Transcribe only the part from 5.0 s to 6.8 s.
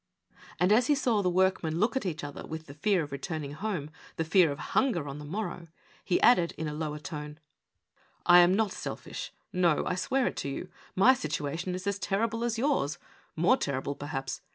on the morrow, he added, in a